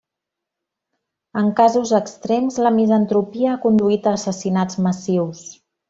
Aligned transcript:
En 1.41 1.51
casos 1.59 1.93
extrems, 1.99 2.59
la 2.69 2.73
misantropia 2.79 3.53
ha 3.55 3.61
conduït 3.69 4.09
a 4.09 4.15
assassinats 4.21 4.85
massius. 4.89 5.47